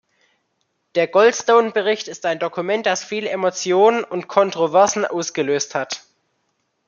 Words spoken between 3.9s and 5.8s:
und Kontroversen ausgelöst